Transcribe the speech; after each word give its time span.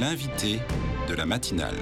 L'invité 0.00 0.60
de 1.08 1.14
la 1.14 1.26
matinale. 1.26 1.74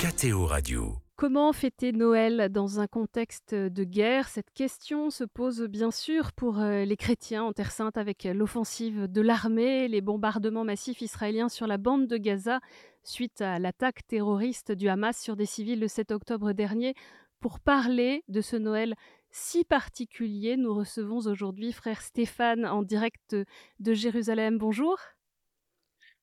KTO 0.00 0.46
Radio. 0.46 0.94
Comment 1.16 1.52
fêter 1.52 1.92
Noël 1.92 2.48
dans 2.50 2.80
un 2.80 2.86
contexte 2.86 3.54
de 3.54 3.84
guerre? 3.84 4.26
Cette 4.28 4.50
question 4.54 5.10
se 5.10 5.24
pose 5.24 5.60
bien 5.64 5.90
sûr 5.90 6.32
pour 6.32 6.60
euh, 6.60 6.86
les 6.86 6.96
chrétiens 6.96 7.44
en 7.44 7.52
Terre 7.52 7.72
Sainte 7.72 7.98
avec 7.98 8.24
l'offensive 8.24 9.06
de 9.06 9.20
l'armée, 9.20 9.86
les 9.86 10.00
bombardements 10.00 10.64
massifs 10.64 11.02
israéliens 11.02 11.50
sur 11.50 11.66
la 11.66 11.76
bande 11.76 12.06
de 12.06 12.16
Gaza 12.16 12.60
suite 13.02 13.42
à 13.42 13.58
l'attaque 13.58 14.06
terroriste 14.06 14.72
du 14.72 14.88
Hamas 14.88 15.20
sur 15.20 15.36
des 15.36 15.46
civils 15.46 15.80
le 15.80 15.88
7 15.88 16.10
octobre 16.10 16.52
dernier. 16.52 16.94
Pour 17.40 17.60
parler 17.60 18.24
de 18.28 18.40
ce 18.40 18.56
Noël 18.56 18.94
si 19.30 19.64
particulier, 19.64 20.56
nous 20.56 20.72
recevons 20.72 21.18
aujourd'hui 21.18 21.72
frère 21.72 22.00
Stéphane 22.00 22.64
en 22.64 22.82
direct 22.82 23.36
de 23.78 23.92
Jérusalem. 23.92 24.56
Bonjour. 24.56 24.96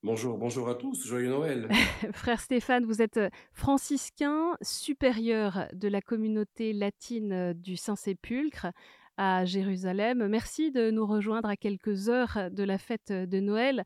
Bonjour, 0.04 0.38
bonjour 0.38 0.68
à 0.68 0.76
tous, 0.76 1.04
joyeux 1.04 1.28
Noël. 1.28 1.68
Frère 2.12 2.40
Stéphane, 2.40 2.84
vous 2.84 3.02
êtes 3.02 3.16
euh, 3.16 3.30
franciscain 3.52 4.56
supérieur 4.62 5.66
de 5.72 5.88
la 5.88 6.00
communauté 6.00 6.72
latine 6.72 7.32
euh, 7.32 7.52
du 7.52 7.76
Saint-Sépulcre 7.76 8.68
à 9.16 9.44
Jérusalem. 9.44 10.28
Merci 10.28 10.70
de 10.70 10.92
nous 10.92 11.04
rejoindre 11.04 11.48
à 11.48 11.56
quelques 11.56 12.08
heures 12.08 12.48
de 12.52 12.62
la 12.62 12.78
fête 12.78 13.10
de 13.10 13.40
Noël. 13.40 13.82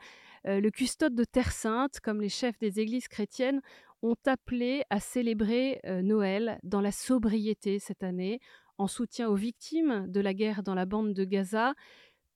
Euh, 0.47 0.61
le 0.61 0.71
custode 0.71 1.15
de 1.15 1.25
Terre 1.25 1.51
Sainte, 1.51 1.99
comme 2.01 2.21
les 2.21 2.29
chefs 2.29 2.59
des 2.59 2.79
églises 2.79 3.09
chrétiennes, 3.09 3.63
ont 4.03 4.17
appelé 4.27 4.83
à 4.91 5.01
célébrer 5.01 5.81
Noël 6.03 6.59
dans 6.63 6.81
la 6.81 6.91
sobriété 6.91 7.79
cette 7.79 8.03
année, 8.03 8.41
en 8.77 8.89
soutien 8.89 9.29
aux 9.29 9.37
victimes 9.37 10.07
de 10.09 10.21
la 10.21 10.35
guerre 10.35 10.65
dans 10.65 10.75
la 10.75 10.87
bande 10.87 11.15
de 11.15 11.25
Gaza 11.25 11.73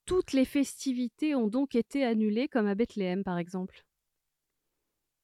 toutes 0.07 0.33
les 0.33 0.45
festivités 0.45 1.35
ont 1.35 1.49
donc 1.49 1.75
été 1.75 2.05
annulées, 2.05 2.49
comme 2.49 2.67
à 2.67 2.75
Bethléem 2.75 3.25
par 3.25 3.39
exemple. 3.39 3.85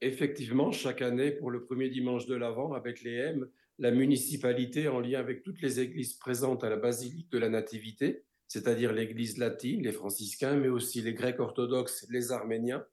Effectivement, 0.01 0.73
chaque 0.73 1.01
année, 1.01 1.31
pour 1.31 1.51
le 1.51 1.65
premier 1.65 1.89
dimanche 1.89 2.27
de 2.27 2.35
l'Avent, 2.35 2.73
à 2.73 2.81
Bethléem, 2.81 3.49
la 3.79 3.93
municipalité, 3.93 4.89
en 4.89 5.01
lien 5.01 5.21
avec 5.21 5.43
toutes 5.43 5.63
les 5.63 5.81
églises 5.81 6.15
présentes 6.15 6.65
à 6.65 6.69
la 6.69 6.77
basilique 6.77 7.31
de 7.31 7.39
la 7.39 7.49
Nativité, 7.49 8.25
c'est-à-dire 8.49 8.93
l'église 8.93 9.39
latine, 9.39 9.83
les 9.83 9.93
franciscains, 9.93 10.57
mais 10.57 10.69
aussi 10.69 11.01
les 11.01 11.15
grecs 11.15 11.41
orthodoxes, 11.41 12.07
les 12.11 12.33
arméniens, 12.33 12.85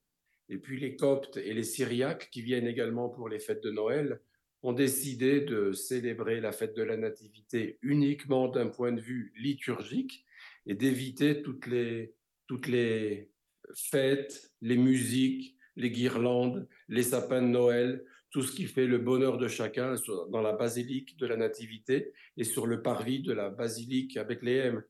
et 0.49 0.57
puis 0.57 0.79
les 0.79 0.95
coptes 0.95 1.37
et 1.37 1.53
les 1.53 1.63
syriaques 1.63 2.29
qui 2.31 2.41
viennent 2.41 2.67
également 2.67 3.09
pour 3.09 3.27
les 3.27 3.39
fêtes 3.39 3.63
de 3.63 3.71
Noël, 3.71 4.21
ont 4.61 4.73
décidé 4.73 5.41
de 5.41 5.71
célébrer 5.71 6.41
la 6.41 6.51
fête 6.51 6.75
de 6.75 6.83
la 6.83 6.97
Nativité 6.97 7.79
uniquement 7.81 8.47
d'un 8.49 8.67
point 8.67 8.91
de 8.91 9.01
vue 9.01 9.33
liturgique, 9.35 10.25
et 10.65 10.75
d'éviter 10.75 11.41
toutes 11.41 11.67
les, 11.67 12.13
toutes 12.47 12.67
les 12.67 13.31
fêtes, 13.75 14.51
les 14.61 14.77
musiques, 14.77 15.55
les 15.75 15.91
guirlandes, 15.91 16.67
les 16.87 17.03
sapins 17.03 17.41
de 17.41 17.47
Noël, 17.47 18.03
tout 18.31 18.41
ce 18.41 18.51
qui 18.51 18.65
fait 18.65 18.85
le 18.85 18.99
bonheur 18.99 19.37
de 19.37 19.47
chacun 19.47 19.95
dans 20.29 20.41
la 20.41 20.53
basilique 20.53 21.17
de 21.17 21.25
la 21.25 21.37
Nativité 21.37 22.13
et 22.37 22.43
sur 22.43 22.67
le 22.67 22.81
parvis 22.81 23.21
de 23.21 23.33
la 23.33 23.49
basilique 23.49 24.17
à 24.17 24.23
Bethléem. 24.23 24.83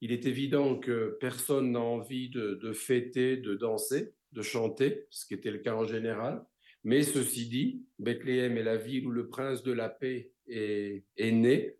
Il 0.00 0.12
est 0.12 0.26
évident 0.26 0.78
que 0.78 1.16
personne 1.20 1.72
n'a 1.72 1.80
envie 1.80 2.30
de, 2.30 2.72
fêter, 2.72 3.36
de 3.36 3.54
danser, 3.54 4.14
de 4.32 4.42
chanter, 4.42 5.06
ce 5.10 5.26
qui 5.26 5.34
était 5.34 5.52
le 5.52 5.58
cas 5.58 5.74
en 5.74 5.86
général. 5.86 6.44
Mais 6.82 7.02
ceci 7.02 7.48
dit, 7.48 7.86
Bethléem 7.98 8.58
est 8.58 8.64
la 8.64 8.76
ville 8.76 9.06
où 9.06 9.10
le 9.10 9.28
prince 9.28 9.62
de 9.62 9.72
la 9.72 9.88
paix 9.88 10.32
est 10.48 11.04
né. 11.18 11.76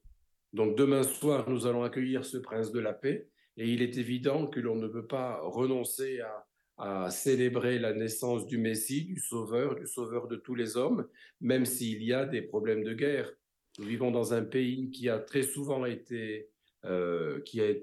Donc 0.54 0.76
demain 0.76 1.02
soir, 1.02 1.50
nous 1.50 1.66
allons 1.66 1.82
accueillir 1.82 2.24
ce 2.24 2.36
prince 2.36 2.70
de 2.70 2.78
la 2.78 2.92
paix 2.92 3.26
et 3.56 3.68
il 3.68 3.82
est 3.82 3.98
évident 3.98 4.46
que 4.46 4.60
l'on 4.60 4.76
ne 4.76 4.86
peut 4.86 5.06
pas 5.06 5.40
renoncer 5.42 6.20
à, 6.20 7.10
célébrer 7.10 7.78
la 7.80 7.92
naissance 7.92 8.46
du 8.46 8.58
Messie, 8.58 9.04
du 9.04 9.18
Sauveur, 9.18 9.74
du 9.74 9.86
Sauveur 9.86 10.28
de 10.28 10.36
tous 10.36 10.54
les 10.54 10.76
hommes, 10.76 11.08
même 11.40 11.64
s'il 11.66 12.02
y 12.02 12.12
a 12.12 12.24
des 12.24 12.42
problèmes 12.42 12.84
de 12.84 12.94
guerre. 12.94 13.32
Nous 13.78 13.84
vivons 13.84 14.10
dans 14.10 14.32
un 14.32 14.42
pays 14.42 14.90
qui 14.90 15.08
a 15.08 15.18
très 15.18 15.42
souvent 15.42 15.84
été, 15.84 16.48
euh, 16.84 17.40
qui 17.42 17.60
a 17.60 17.74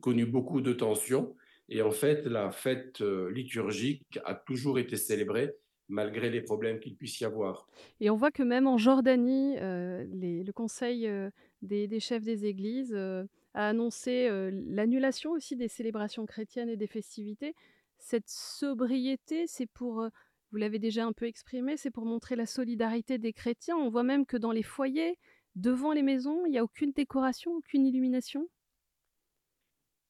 connu 0.00 0.26
beaucoup 0.26 0.60
de 0.60 0.72
tensions, 0.72 1.34
et 1.68 1.82
en 1.82 1.90
fait, 1.90 2.24
la 2.26 2.52
fête 2.52 3.00
euh, 3.00 3.30
liturgique 3.32 4.20
a 4.24 4.34
toujours 4.34 4.78
été 4.78 4.96
célébrée 4.96 5.54
malgré 5.88 6.30
les 6.30 6.40
problèmes 6.40 6.80
qu'il 6.80 6.96
puisse 6.96 7.20
y 7.20 7.24
avoir. 7.24 7.68
Et 8.00 8.10
on 8.10 8.16
voit 8.16 8.30
que 8.30 8.42
même 8.42 8.66
en 8.66 8.78
Jordanie, 8.78 9.56
euh, 9.58 10.04
les, 10.12 10.42
le 10.42 10.52
Conseil 10.52 11.06
euh, 11.06 11.30
des, 11.62 11.86
des, 11.86 12.00
chefs 12.00 12.24
des 12.24 12.46
églises 12.46 12.92
euh, 12.94 13.24
a 13.54 13.68
annoncé 13.68 14.28
l'annulation 14.66 15.32
aussi 15.32 15.56
des 15.56 15.68
célébrations 15.68 16.26
chrétiennes 16.26 16.68
et 16.68 16.76
des 16.76 16.86
festivités. 16.86 17.54
Cette 17.98 18.28
sobriété, 18.28 19.46
c'est 19.46 19.66
pour, 19.66 20.06
vous 20.50 20.58
l'avez 20.58 20.78
déjà 20.78 21.06
un 21.06 21.12
peu 21.12 21.26
exprimé, 21.26 21.78
c'est 21.78 21.90
pour 21.90 22.04
montrer 22.04 22.36
la 22.36 22.44
solidarité 22.44 23.16
des 23.16 23.32
chrétiens. 23.32 23.76
On 23.76 23.88
voit 23.88 24.02
même 24.02 24.26
que 24.26 24.36
dans 24.36 24.52
les 24.52 24.62
foyers, 24.62 25.16
devant 25.54 25.92
les 25.92 26.02
maisons, 26.02 26.44
il 26.44 26.50
n'y 26.50 26.58
a 26.58 26.64
aucune 26.64 26.92
décoration, 26.92 27.52
aucune 27.52 27.86
illumination. 27.86 28.46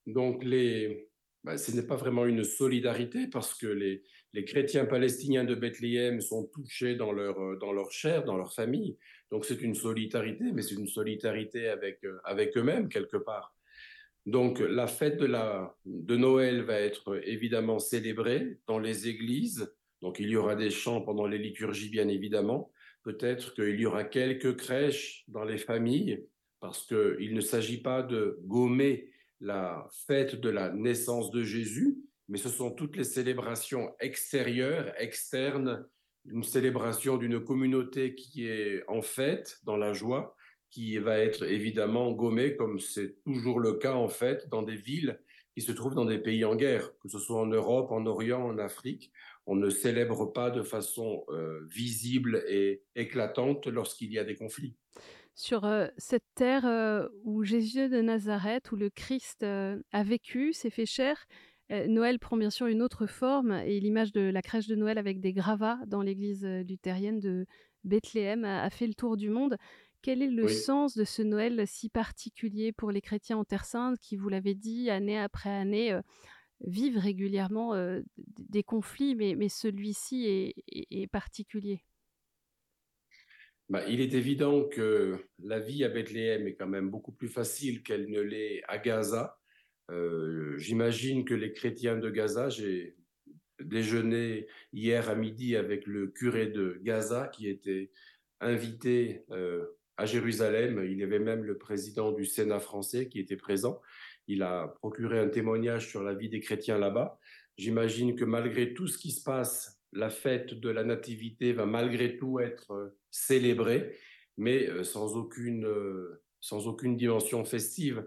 Donc 0.07 0.43
les, 0.43 1.09
bah, 1.45 1.57
ce 1.57 1.71
n'est 1.71 1.87
pas 1.87 1.95
vraiment 1.95 2.27
une 2.27 2.43
solidarité 2.43 3.29
parce 3.29 3.55
que 3.55 3.69
les, 3.69 4.03
les, 4.37 4.45
chrétiens 4.45 4.85
palestiniens 4.85 5.45
de 5.45 5.55
Bethléem 5.55 6.21
sont 6.21 6.45
touchés 6.47 6.95
dans 6.95 7.13
leur, 7.13 7.41
euh, 7.41 7.57
dans 7.57 7.73
leur 7.73 7.91
chair, 7.91 8.25
dans 8.25 8.37
leur 8.37 8.53
famille. 8.53 8.97
Donc 9.31 9.45
c'est 9.45 9.63
une 9.63 9.75
solidarité, 9.75 10.45
mais 10.53 10.63
c'est 10.63 10.75
une 10.75 10.87
solidarité 10.87 11.69
avec, 11.69 12.05
euh, 12.05 12.19
avec 12.25 12.57
eux-mêmes 12.57 12.89
quelque 12.89 13.17
part. 13.17 13.55
Donc 14.27 14.59
la 14.59 14.87
fête 14.87 15.19
de, 15.19 15.27
la, 15.27 15.77
de 15.85 16.17
Noël 16.17 16.63
va 16.63 16.81
être 16.81 17.21
évidemment 17.25 17.79
célébrée 17.79 18.59
dans 18.67 18.79
les 18.79 19.09
églises. 19.09 19.73
Donc 20.03 20.19
il 20.19 20.29
y 20.29 20.37
aura 20.37 20.57
des 20.57 20.71
chants 20.71 21.01
pendant 21.01 21.27
les 21.27 21.39
liturgies, 21.39 21.91
bien 21.91 22.09
évidemment. 22.09 22.71
Peut-être 23.05 23.55
qu'il 23.55 23.79
y 23.79 23.87
aura 23.87 24.03
quelques 24.03 24.57
crèches 24.57 25.25
dans 25.29 25.45
les 25.45 25.59
familles 25.59 26.27
parce 26.59 26.85
qu'il 26.87 27.35
ne 27.35 27.41
s'agit 27.41 27.81
pas 27.81 28.03
de 28.03 28.39
gommer 28.43 29.11
la 29.41 29.87
fête 30.07 30.35
de 30.35 30.49
la 30.49 30.73
naissance 30.73 31.31
de 31.31 31.45
Jésus, 31.45 31.99
mais 32.29 32.39
ce 32.39 32.49
sont 32.49 32.71
toutes 32.71 32.97
les 32.97 33.05
célébrations 33.05 33.95
extérieures, 34.01 34.93
externes, 34.99 35.87
une 36.29 36.43
célébration 36.43 37.17
d'une 37.17 37.41
communauté 37.41 38.15
qui 38.15 38.49
est 38.49 38.83
en 38.89 39.03
fête, 39.03 39.59
dans 39.65 39.77
la 39.77 39.93
joie, 39.93 40.35
qui 40.71 40.99
va 40.99 41.19
être 41.19 41.45
évidemment 41.45 42.13
gommée, 42.13 42.57
comme 42.57 42.81
c'est 42.81 43.23
toujours 43.25 43.61
le 43.61 43.75
cas 43.75 43.95
en 43.95 44.09
fait, 44.09 44.49
dans 44.49 44.63
des 44.63 44.77
villes 44.77 45.21
qui 45.55 45.63
se 45.63 45.73
trouvent 45.73 45.95
dans 45.95 46.05
des 46.05 46.19
pays 46.19 46.45
en 46.45 46.55
guerre, 46.55 46.91
que 46.99 47.09
ce 47.09 47.19
soit 47.19 47.41
en 47.41 47.47
Europe, 47.47 47.91
en 47.91 48.05
Orient, 48.05 48.43
en 48.43 48.59
Afrique. 48.59 49.11
On 49.47 49.55
ne 49.55 49.71
célèbre 49.71 50.27
pas 50.27 50.51
de 50.51 50.63
façon 50.63 51.25
euh, 51.31 51.65
visible 51.67 52.45
et 52.47 52.83
éclatante 52.95 53.67
lorsqu'il 53.67 54.13
y 54.13 54.19
a 54.19 54.25
des 54.25 54.37
conflits 54.37 54.77
sur 55.39 55.67
euh, 55.67 55.89
cette 55.99 56.25
terre 56.35 56.65
euh, 56.65 57.09
où 57.25 57.45
Jésus 57.45 57.91
de 57.91 58.01
Nazareth, 58.01 58.73
où 58.73 58.77
le 58.77 58.89
Christ 58.89 59.43
a 59.43 60.03
vécu, 60.03 60.55
s'est 60.55 60.71
fait 60.71 60.87
chair. 60.87 61.27
Noël 61.71 62.19
prend 62.19 62.37
bien 62.37 62.51
sûr 62.51 62.67
une 62.67 62.83
autre 62.83 63.07
forme 63.07 63.53
et 63.53 63.81
l'image 63.81 64.13
de 64.13 64.21
la 64.21 64.43
crèche 64.43 64.69
de 64.69 64.77
Noël 64.77 64.99
avec 64.99 65.21
des 65.21 65.33
gravats 65.33 65.79
dans 65.87 66.03
l'église 66.03 66.45
luthérienne 66.45 67.19
de 67.19 67.47
Bethléem 67.85 68.45
a, 68.45 68.63
a, 68.63 68.71
fait 68.71 68.87
le 68.87 68.95
tour 68.95 69.17
du 69.17 69.31
monde. 69.31 69.57
Quel 70.03 70.23
est 70.23 70.31
le 70.31 70.45
oui. 70.45 70.55
sens 70.55 70.97
de 70.97 71.05
ce 71.05 71.23
Noël 71.23 71.67
si 71.67 71.89
particulier 71.89 72.73
pour 72.73 72.93
les 72.93 73.01
chrétiens 73.01 73.39
en 73.39 73.45
Terre 73.45 73.65
Sainte 73.65 73.99
qui, 73.99 74.17
vous 74.17 74.29
l'avez 74.29 74.55
dit, 74.55 74.91
année 74.91 75.19
après 75.19 75.51
année, 75.51 75.99
vivent 76.61 76.99
régulièrement 76.99 77.75
des 78.39 78.63
conflits, 78.63 79.15
mais, 79.15 79.35
mais 79.35 79.49
celui-ci 79.49 80.27
est, 80.27 80.55
est, 80.69 81.03
est 81.03 81.07
particulier? 81.09 81.83
Bah, 83.69 83.85
il 83.89 84.01
est 84.01 84.15
évident 84.15 84.65
que 84.65 85.27
la 85.43 85.59
vie 85.59 85.85
à 85.85 85.89
Bethléem 85.89 86.47
est 86.47 86.55
quand 86.55 86.69
même 86.69 86.89
beaucoup 86.89 87.13
plus 87.13 87.29
facile 87.29 87.83
qu'elle 87.83 88.09
ne 88.09 88.21
l'est 88.21 88.63
à 88.69 88.79
Gaza. 88.79 89.41
Euh, 89.91 90.57
J'imagine 90.59 91.25
que 91.25 91.35
les 91.35 91.53
chrétiens 91.53 91.97
de 91.97 92.11
Gaza, 92.11 92.49
j'ai 92.49 92.97
déjeuné 93.61 94.47
hier 94.73 95.09
à 95.09 95.15
midi 95.15 95.57
avec 95.57 95.87
le 95.87 96.09
curé 96.09 96.47
de 96.47 96.79
Gaza 96.83 97.29
qui 97.29 97.49
était 97.49 97.91
invité 98.41 99.25
euh, 99.31 99.65
à 99.97 100.07
Jérusalem. 100.07 100.83
Il 100.85 100.99
y 100.99 101.03
avait 101.03 101.19
même 101.19 101.45
le 101.45 101.57
président 101.57 102.13
du 102.13 102.25
Sénat 102.25 102.61
français 102.61 103.09
qui 103.09 103.19
était 103.19 103.37
présent. 103.37 103.81
Il 104.29 104.43
a 104.43 104.69
procuré 104.69 105.19
un 105.19 105.29
témoignage 105.29 105.89
sur 105.89 106.03
la 106.03 106.15
vie 106.15 106.29
des 106.29 106.41
chrétiens 106.41 106.79
là-bas. 106.79 107.19
J'imagine 107.57 108.17
que 108.17 108.25
malgré 108.25 108.75
tout 108.75 108.89
ce 108.89 108.99
qui 108.99 109.11
se 109.11 109.23
passe 109.23 109.81
la 109.93 110.11
fête 110.11 110.53
de 110.53 110.69
la 110.69 110.85
Nativité 110.85 111.53
va 111.53 111.65
malgré 111.65 112.19
tout 112.19 112.41
être 112.41 112.73
euh, 112.73 112.99
célébrée, 113.11 113.97
mais 114.37 114.85
sans 114.85 115.17
aucune, 115.17 115.67
sans 116.41 116.67
aucune 116.67 116.97
dimension 116.97 117.43
festive. 117.47 118.07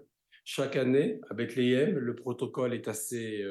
Chaque 0.51 0.77
année, 0.77 1.21
à 1.29 1.35
Bethléem, 1.35 1.99
le 1.99 2.15
protocole 2.15 2.73
est 2.73 2.87
assez, 2.87 3.45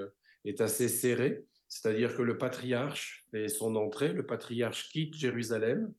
est 0.45 0.61
assez 0.61 0.89
serré, 0.89 1.45
c'est-à-dire 1.69 2.17
que 2.17 2.23
le 2.23 2.39
patriarche 2.39 3.25
fait 3.31 3.47
son 3.47 3.77
entrée, 3.77 4.13
le 4.13 4.27
patriarche 4.27 4.89
quitte 4.89 5.15
Jérusalem, 5.15 5.95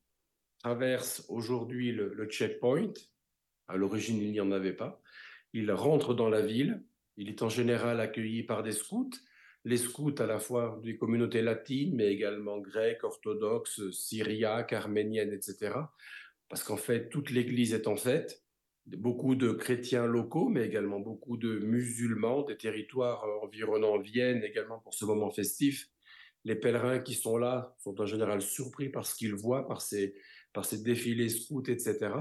traverse 0.62 1.26
aujourd'hui 1.30 1.94
le, 1.94 2.14
le 2.14 2.26
checkpoint, 2.26 2.92
à 3.70 3.78
l'origine 3.78 4.22
il 4.22 4.34
n'y 4.34 4.42
en 4.42 4.52
avait 4.52 4.74
pas, 4.74 5.02
il 5.54 5.72
rentre 5.72 6.14
dans 6.14 6.28
la 6.28 6.42
ville, 6.42 6.84
il 7.16 7.30
est 7.30 7.44
en 7.44 7.50
général 7.50 8.02
accueilli 8.02 8.44
par 8.44 8.62
des 8.62 8.74
scouts, 8.74 9.10
les 9.64 9.78
scouts 9.78 10.16
à 10.20 10.26
la 10.26 10.38
fois 10.38 10.82
des 10.84 10.98
communautés 10.98 11.42
latines, 11.42 11.96
mais 11.96 12.12
également 12.12 12.60
grecques, 12.60 13.06
orthodoxes, 13.06 13.90
syriaques, 13.92 14.74
arméniennes, 14.74 15.32
etc. 15.32 15.76
Parce 16.50 16.62
qu'en 16.62 16.76
fait, 16.76 17.08
toute 17.08 17.30
l'Église 17.30 17.74
est 17.74 17.88
en 17.88 17.96
fête. 17.96 18.44
Beaucoup 18.98 19.36
de 19.36 19.52
chrétiens 19.52 20.06
locaux, 20.06 20.50
mais 20.50 20.66
également 20.66 21.00
beaucoup 21.00 21.38
de 21.38 21.60
musulmans 21.60 22.44
des 22.44 22.58
territoires 22.58 23.24
environnants 23.44 24.00
viennent 24.00 24.44
également 24.44 24.80
pour 24.80 24.94
ce 24.94 25.06
moment 25.06 25.30
festif. 25.30 25.90
Les 26.46 26.56
pèlerins 26.56 27.00
qui 27.00 27.14
sont 27.14 27.38
là 27.38 27.76
sont 27.80 28.00
en 28.02 28.06
général 28.06 28.42
surpris 28.42 28.90
par 28.90 29.06
ce 29.06 29.16
qu'ils 29.16 29.36
voient, 29.36 29.68
par 29.68 29.82
ces, 29.82 30.16
par 30.54 30.66
ces 30.66 30.82
défilés 30.82 31.30
scouts, 31.30 31.70
etc. 31.70 32.12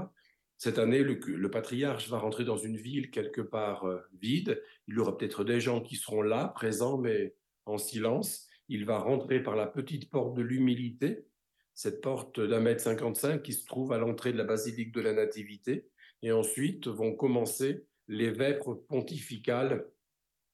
Cette 0.57 0.77
année, 0.77 1.03
le, 1.03 1.49
patriarche 1.49 2.09
va 2.09 2.19
rentrer 2.19 2.43
dans 2.43 2.57
une 2.57 2.75
ville 2.75 3.11
quelque 3.11 3.39
part 3.39 3.85
euh, 3.85 4.01
vide. 4.19 4.61
Il 4.89 4.95
y 4.95 4.99
aura 4.99 5.17
peut-être 5.17 5.45
des 5.45 5.61
gens 5.61 5.79
qui 5.79 5.95
seront 5.95 6.21
là, 6.21 6.49
présents, 6.49 6.97
mais 6.97 7.33
en 7.65 7.77
silence. 7.77 8.47
Il 8.67 8.85
va 8.85 8.99
rentrer 8.99 9.41
par 9.41 9.55
la 9.55 9.67
petite 9.67 10.09
porte 10.11 10.35
de 10.35 10.41
l'humilité, 10.41 11.25
cette 11.73 12.01
porte 12.01 12.41
d'un 12.41 12.59
mètre 12.59 12.81
cinquante-cinq 12.81 13.41
qui 13.41 13.53
se 13.53 13.65
trouve 13.65 13.93
à 13.93 13.97
l'entrée 13.97 14.33
de 14.33 14.37
la 14.37 14.43
basilique 14.43 14.91
de 14.91 14.99
la 14.99 15.13
Nativité. 15.13 15.87
Et 16.21 16.31
ensuite 16.31 16.87
vont 16.87 17.15
commencer 17.15 17.85
les 18.07 18.31
vêpres 18.31 18.73
pontificales, 18.73 19.87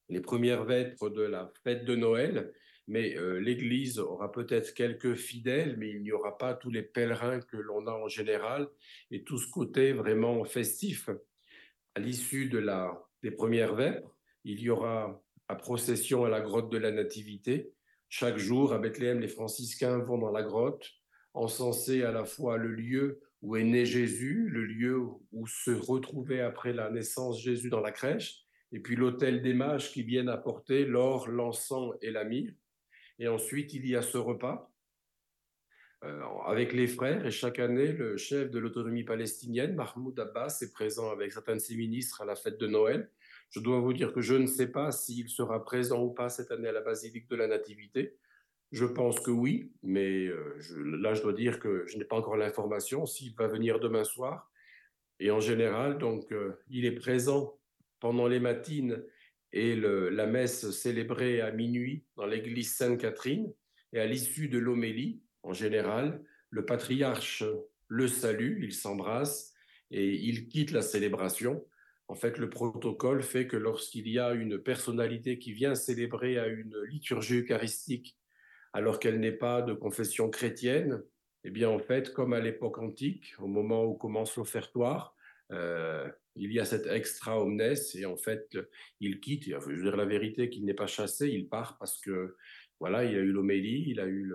les 0.09 0.21
premières 0.21 0.65
vêpres 0.65 1.09
de 1.09 1.21
la 1.21 1.51
fête 1.63 1.85
de 1.85 1.95
Noël, 1.95 2.53
mais 2.87 3.17
euh, 3.17 3.39
l'Église 3.39 3.97
aura 3.97 4.31
peut-être 4.31 4.73
quelques 4.73 5.15
fidèles, 5.15 5.75
mais 5.77 5.89
il 5.89 6.03
n'y 6.03 6.11
aura 6.11 6.37
pas 6.37 6.53
tous 6.53 6.69
les 6.69 6.83
pèlerins 6.83 7.39
que 7.39 7.57
l'on 7.57 7.87
a 7.87 7.93
en 7.93 8.07
général 8.07 8.67
et 9.09 9.23
tout 9.23 9.39
ce 9.39 9.49
côté 9.49 9.93
vraiment 9.93 10.43
festif. 10.45 11.09
À 11.95 11.99
l'issue 11.99 12.47
de 12.47 12.59
la, 12.59 13.01
des 13.23 13.31
premières 13.31 13.73
vêpres, 13.73 14.15
il 14.43 14.59
y 14.59 14.69
aura 14.69 15.23
à 15.47 15.55
procession 15.55 16.25
à 16.25 16.29
la 16.29 16.41
grotte 16.41 16.71
de 16.71 16.77
la 16.77 16.91
Nativité. 16.91 17.71
Chaque 18.09 18.37
jour, 18.37 18.73
à 18.73 18.77
Bethléem, 18.77 19.19
les 19.19 19.27
franciscains 19.27 19.97
vont 19.97 20.17
dans 20.17 20.31
la 20.31 20.43
grotte, 20.43 20.87
encenser 21.33 22.03
à 22.03 22.11
la 22.11 22.25
fois 22.25 22.57
le 22.57 22.71
lieu 22.73 23.21
où 23.45 23.55
est 23.57 23.63
né 23.63 23.85
Jésus, 23.85 24.49
le 24.49 24.65
lieu 24.65 24.99
où 25.31 25.45
se 25.45 25.69
retrouvait 25.69 26.41
après 26.41 26.73
la 26.73 26.89
naissance 26.89 27.39
Jésus 27.39 27.69
dans 27.69 27.79
la 27.79 27.91
crèche, 27.91 28.43
et 28.71 28.79
puis 28.79 28.95
l'autel 28.95 29.43
des 29.43 29.53
mages 29.53 29.91
qui 29.91 30.01
viennent 30.01 30.29
apporter 30.29 30.83
l'or, 30.83 31.27
l'encens 31.29 31.93
et 32.01 32.09
la 32.09 32.23
myrrhe. 32.23 32.55
Et 33.19 33.27
ensuite, 33.27 33.71
il 33.75 33.85
y 33.85 33.95
a 33.95 34.01
ce 34.01 34.17
repas 34.17 34.73
euh, 36.03 36.23
avec 36.47 36.73
les 36.73 36.87
frères. 36.87 37.23
Et 37.27 37.29
chaque 37.29 37.59
année, 37.59 37.91
le 37.91 38.17
chef 38.17 38.49
de 38.49 38.57
l'autonomie 38.57 39.03
palestinienne, 39.03 39.75
Mahmoud 39.75 40.19
Abbas, 40.19 40.57
est 40.63 40.73
présent 40.73 41.11
avec 41.11 41.31
certains 41.31 41.53
de 41.53 41.59
ses 41.59 41.75
ministres 41.75 42.21
à 42.21 42.25
la 42.25 42.35
fête 42.35 42.59
de 42.59 42.65
Noël. 42.65 43.11
Je 43.51 43.59
dois 43.59 43.79
vous 43.79 43.93
dire 43.93 44.11
que 44.11 44.21
je 44.21 44.33
ne 44.33 44.47
sais 44.47 44.71
pas 44.71 44.91
s'il 44.91 45.29
sera 45.29 45.63
présent 45.63 46.03
ou 46.03 46.09
pas 46.09 46.29
cette 46.29 46.49
année 46.49 46.69
à 46.69 46.71
la 46.71 46.81
basilique 46.81 47.29
de 47.29 47.35
la 47.35 47.45
Nativité. 47.45 48.17
Je 48.75 48.83
pense 48.83 49.21
que 49.21 49.31
oui, 49.31 49.71
mais 49.83 50.25
euh, 50.25 50.57
là, 50.99 51.13
je 51.13 51.21
dois 51.21 51.31
dire 51.31 51.61
que 51.61 51.85
je 51.87 51.97
n'ai 51.97 52.03
pas 52.03 52.17
encore 52.17 52.35
l'information 52.35 53.05
s'il 53.05 53.33
va 53.33 53.47
venir 53.47 53.79
demain 53.79 54.03
soir. 54.03 54.51
Et 55.21 55.31
en 55.31 55.39
général, 55.39 55.97
donc, 55.97 56.29
euh, 56.33 56.61
il 56.67 56.83
est 56.83 56.91
présent 56.91 57.57
pendant 58.01 58.27
les 58.27 58.41
matines 58.41 59.01
et 59.53 59.77
la 59.77 60.25
messe 60.25 60.71
célébrée 60.71 61.39
à 61.39 61.51
minuit 61.51 62.03
dans 62.17 62.25
l'église 62.25 62.75
Sainte-Catherine. 62.75 63.49
Et 63.93 63.99
à 64.01 64.05
l'issue 64.05 64.49
de 64.49 64.57
l'homélie, 64.57 65.21
en 65.43 65.53
général, 65.53 66.21
le 66.49 66.65
patriarche 66.65 67.45
le 67.87 68.09
salue, 68.09 68.61
il 68.61 68.73
s'embrasse 68.73 69.53
et 69.89 70.15
il 70.15 70.49
quitte 70.49 70.71
la 70.71 70.81
célébration. 70.81 71.65
En 72.09 72.15
fait, 72.15 72.37
le 72.37 72.49
protocole 72.49 73.23
fait 73.23 73.47
que 73.47 73.55
lorsqu'il 73.55 74.09
y 74.09 74.19
a 74.19 74.33
une 74.33 74.59
personnalité 74.59 75.39
qui 75.39 75.53
vient 75.53 75.75
célébrer 75.75 76.37
à 76.37 76.47
une 76.47 76.75
liturgie 76.89 77.37
eucharistique 77.37 78.17
alors 78.75 78.99
qu'elle 78.99 79.21
n'est 79.21 79.31
pas 79.31 79.61
de 79.61 79.73
confession 79.73 80.29
chrétienne, 80.29 81.01
eh 81.45 81.49
bien, 81.49 81.69
en 81.69 81.79
fait, 81.79 82.11
comme 82.11 82.33
à 82.33 82.41
l'époque 82.41 82.77
antique, 82.77 83.33
au 83.39 83.47
moment 83.47 83.85
où 83.85 83.93
commence 83.93 84.35
l'offertoire, 84.35 85.15
euh, 85.53 86.11
il 86.35 86.51
y 86.51 86.59
a 86.59 86.65
cet 86.65 86.85
extra 86.85 87.41
omnes 87.41 87.61
et 87.93 88.05
en 88.05 88.17
fait, 88.17 88.57
il 88.99 89.21
quitte. 89.21 89.45
Je 89.45 89.55
veux 89.55 89.81
dire 89.81 89.95
la 89.95 90.03
vérité 90.03 90.49
qu'il 90.49 90.65
n'est 90.65 90.73
pas 90.73 90.87
chassé, 90.87 91.29
il 91.29 91.47
part 91.47 91.77
parce 91.77 92.01
que 92.01 92.35
voilà, 92.81 93.05
il 93.05 93.15
a 93.15 93.19
eu 93.19 93.31
l'homélie, 93.31 93.85
il 93.87 94.01
a 94.01 94.07
eu 94.07 94.33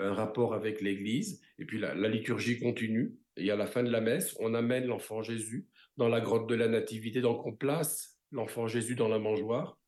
un 0.00 0.14
rapport 0.14 0.54
avec 0.54 0.80
l'Église, 0.80 1.42
et 1.58 1.64
puis 1.64 1.80
la, 1.80 1.94
liturgie 2.08 2.60
continue. 2.60 3.16
Et 3.36 3.50
à 3.50 3.56
la 3.56 3.66
fin 3.66 3.82
de 3.82 3.90
la 3.90 4.00
messe, 4.00 4.36
on 4.38 4.54
amène 4.54 4.86
l'enfant 4.86 5.22
Jésus 5.22 5.66
dans 5.96 6.08
la 6.08 6.20
grotte 6.20 6.48
de 6.48 6.54
la 6.54 6.68
Nativité, 6.68 7.20
donc 7.20 7.44
on 7.46 7.52
place 7.52 8.16
l'enfant 8.30 8.68
Jésus 8.68 8.94
dans 8.94 9.08
la 9.08 9.18
mangeoire. 9.18 9.79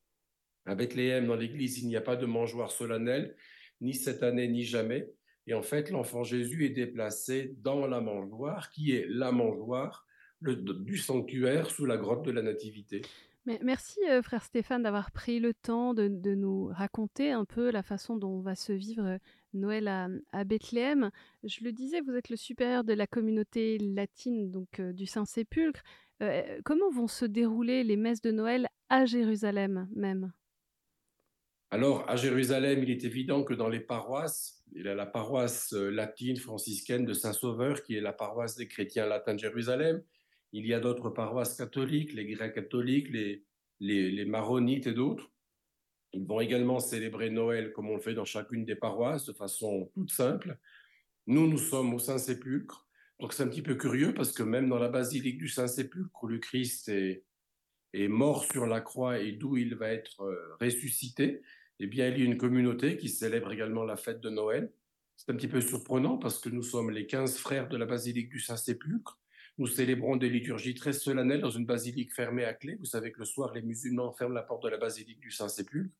À 0.65 0.75
Bethléem, 0.75 1.27
dans 1.27 1.35
l'Église, 1.35 1.79
il 1.79 1.87
n'y 1.87 1.97
a 1.97 2.01
pas 2.01 2.15
de 2.15 2.25
mangeoire 2.25 2.71
solennel, 2.71 3.35
ni 3.81 3.93
cette 3.93 4.23
année, 4.23 4.47
ni 4.47 4.63
jamais. 4.63 5.09
Et 5.45 5.53
en 5.53 5.61
fait, 5.61 5.89
l'enfant 5.89 6.23
Jésus 6.23 6.65
est 6.65 6.69
déplacé 6.69 7.55
dans 7.61 7.85
la 7.85 7.99
mangeoire, 7.99 8.69
qui 8.69 8.95
est 8.95 9.05
la 9.09 9.31
mangeoire 9.31 10.07
du 10.41 10.97
sanctuaire 10.97 11.69
sous 11.69 11.85
la 11.85 11.97
grotte 11.97 12.25
de 12.25 12.31
la 12.31 12.41
Nativité. 12.41 13.01
Mais 13.45 13.59
merci, 13.61 13.99
euh, 14.09 14.21
frère 14.21 14.43
Stéphane, 14.43 14.83
d'avoir 14.83 15.11
pris 15.11 15.39
le 15.39 15.53
temps 15.53 15.93
de, 15.93 16.07
nous 16.07 16.67
raconter 16.67 17.31
un 17.31 17.43
peu 17.43 17.71
la 17.71 17.83
façon 17.83 18.15
dont 18.15 18.39
va 18.39 18.55
se 18.55 18.71
vivre 18.71 19.05
euh, 19.05 19.17
Noël 19.53 19.89
à, 20.31 20.43
Bethléem. 20.45 21.11
Je 21.43 21.63
le 21.63 21.73
disais, 21.73 21.99
vous 21.99 22.15
êtes 22.15 22.29
le 22.29 22.37
supérieur 22.37 22.85
de 22.85 22.93
la 22.93 23.05
communauté 23.05 23.77
latine, 23.79 24.49
donc 24.49 24.79
euh, 24.79 24.93
du 24.93 25.05
Saint-Sépulcre. 25.05 25.83
comment 26.63 26.89
vont 26.89 27.07
se 27.07 27.25
dérouler 27.25 27.83
les 27.83 27.97
messes 27.97 28.21
de 28.21 28.31
Noël 28.31 28.69
à 28.87 29.05
Jérusalem 29.05 29.89
même? 29.93 30.31
Alors, 31.73 32.07
à 32.07 32.15
Jérusalem, 32.15 32.83
il 32.83 32.91
est 32.91 33.03
évident 33.03 33.43
que 33.43 33.55
dans 33.55 33.67
les 33.67 33.79
paroisses, 33.79 34.63
il 34.75 34.85
y 34.85 34.87
a 34.87 34.93
la 34.93 35.07
paroisse 35.07 35.73
latine 35.73 36.37
franciscaine 36.37 37.03
de 37.03 37.13
Saint-Sauveur, 37.13 37.81
qui 37.81 37.95
est 37.95 37.99
la 37.99 38.13
paroisse 38.13 38.55
des 38.55 38.67
chrétiens 38.67 39.07
latins 39.07 39.33
de 39.33 39.39
Jérusalem. 39.39 40.03
Il 40.51 40.67
y 40.67 40.75
a 40.75 40.79
d'autres 40.79 41.09
paroisses 41.09 41.57
catholiques, 41.57 42.13
les 42.13 42.27
grecs 42.27 42.53
catholiques, 42.53 43.09
les, 43.79 44.25
maronites 44.25 44.85
et 44.85 44.93
d'autres. 44.93 45.31
Ils 46.11 46.27
vont 46.27 46.41
également 46.41 46.79
célébrer 46.79 47.31
Noël 47.31 47.73
comme 47.73 47.89
on 47.89 47.95
le 47.95 48.01
fait 48.01 48.13
dans 48.13 48.23
chacune 48.23 48.65
des 48.65 48.75
paroisses 48.75 49.25
de 49.25 49.33
façon 49.33 49.89
toute 49.95 50.11
simple. 50.11 50.59
Nous, 51.25 51.47
nous 51.47 51.57
sommes 51.57 51.91
au 51.95 51.97
Saint-Sépulcre. 51.97 52.87
Donc 53.19 53.33
c'est 53.33 53.41
un 53.41 53.47
petit 53.47 53.63
peu 53.63 53.73
curieux 53.73 54.13
parce 54.13 54.31
que 54.31 54.43
même 54.43 54.69
dans 54.69 54.77
la 54.77 54.89
basilique 54.89 55.39
du 55.39 55.47
Saint-Sépulcre 55.47 56.23
où 56.23 56.27
le 56.27 56.37
Christ 56.37 56.87
est, 56.89 57.23
est 57.93 58.07
mort 58.07 58.43
sur 58.43 58.67
la 58.67 58.79
croix 58.79 59.17
et 59.17 59.31
d'où 59.31 59.57
il 59.57 59.73
va 59.73 59.87
être 59.87 60.21
euh, 60.21 60.55
ressuscité, 60.61 61.41
eh 61.79 61.87
bien 61.87 62.07
il 62.07 62.19
y 62.19 62.21
a 62.21 62.25
une 62.25 62.37
communauté 62.37 62.97
qui 62.97 63.09
célèbre 63.09 63.51
également 63.51 63.83
la 63.83 63.97
fête 63.97 64.21
de 64.21 64.29
Noël. 64.29 64.71
C'est 65.15 65.31
un 65.31 65.35
petit 65.35 65.47
peu 65.47 65.61
surprenant 65.61 66.17
parce 66.17 66.39
que 66.39 66.49
nous 66.49 66.63
sommes 66.63 66.91
les 66.91 67.05
15 67.05 67.37
frères 67.37 67.69
de 67.69 67.77
la 67.77 67.85
basilique 67.85 68.29
du 68.29 68.39
Saint-Sépulcre 68.39 69.19
nous 69.59 69.67
célébrons 69.67 70.15
des 70.15 70.29
liturgies 70.29 70.73
très 70.73 70.93
solennelles 70.93 71.41
dans 71.41 71.51
une 71.51 71.65
basilique 71.65 72.13
fermée 72.13 72.43
à 72.43 72.53
clé. 72.53 72.75
Vous 72.75 72.85
savez 72.85 73.11
que 73.11 73.19
le 73.19 73.25
soir, 73.25 73.53
les 73.53 73.61
musulmans 73.61 74.11
ferment 74.11 74.33
la 74.33 74.41
porte 74.41 74.63
de 74.63 74.69
la 74.69 74.77
basilique 74.77 75.19
du 75.19 75.29
Saint-Sépulcre. 75.29 75.93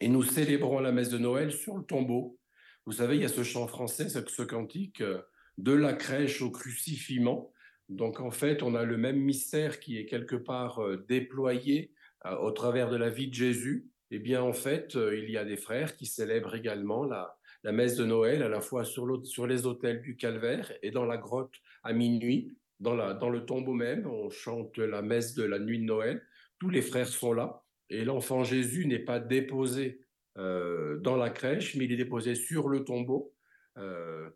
Et 0.00 0.08
nous 0.08 0.24
célébrons 0.24 0.80
la 0.80 0.90
messe 0.90 1.10
de 1.10 1.18
Noël 1.18 1.52
sur 1.52 1.76
le 1.76 1.84
tombeau. 1.84 2.40
Vous 2.84 2.92
savez, 2.92 3.14
il 3.16 3.22
y 3.22 3.24
a 3.24 3.28
ce 3.28 3.44
chant 3.44 3.68
français, 3.68 4.08
ce 4.08 4.42
cantique, 4.42 5.00
euh, 5.00 5.22
de 5.56 5.72
la 5.72 5.92
crèche 5.92 6.42
au 6.42 6.50
crucifiement. 6.50 7.52
Donc 7.88 8.18
en 8.18 8.32
fait, 8.32 8.64
on 8.64 8.74
a 8.74 8.82
le 8.82 8.96
même 8.96 9.20
mystère 9.20 9.78
qui 9.78 9.98
est 9.98 10.06
quelque 10.06 10.34
part 10.34 10.80
euh, 10.80 11.04
déployé 11.08 11.92
euh, 12.26 12.36
au 12.38 12.50
travers 12.50 12.90
de 12.90 12.96
la 12.96 13.10
vie 13.10 13.28
de 13.28 13.34
Jésus. 13.34 13.86
Eh 14.14 14.18
bien, 14.18 14.42
en 14.42 14.52
fait, 14.52 14.94
il 14.94 15.30
y 15.30 15.38
a 15.38 15.44
des 15.44 15.56
frères 15.56 15.96
qui 15.96 16.04
célèbrent 16.04 16.54
également 16.54 17.04
la, 17.04 17.34
messe 17.72 17.96
de 17.96 18.04
Noël 18.04 18.42
à 18.42 18.48
la 18.50 18.60
fois 18.60 18.84
sur, 18.84 19.06
les 19.46 19.64
autels 19.64 20.02
du 20.02 20.16
calvaire 20.16 20.70
et 20.82 20.90
dans 20.90 21.06
la 21.06 21.16
grotte 21.16 21.54
à 21.82 21.94
minuit, 21.94 22.54
dans, 22.78 22.94
le 22.94 23.46
tombeau 23.46 23.72
même. 23.72 24.06
On 24.06 24.28
chante 24.28 24.76
la 24.76 25.00
messe 25.00 25.32
de 25.32 25.44
la 25.44 25.58
nuit 25.58 25.78
de 25.78 25.84
Noël. 25.84 26.22
Tous 26.58 26.68
les 26.68 26.82
frères 26.82 27.08
sont 27.08 27.32
là 27.32 27.62
et 27.88 28.04
l'enfant 28.04 28.44
Jésus 28.44 28.86
n'est 28.86 28.98
pas 28.98 29.18
déposé 29.18 30.04
euh, 30.36 30.98
dans 30.98 31.16
la 31.16 31.30
crèche, 31.30 31.74
mais 31.76 31.86
il 31.86 31.92
est 31.92 31.96
déposé 31.96 32.34
sur 32.34 32.68
le 32.68 32.84
tombeau. 32.84 33.32
Euh, 33.78 34.28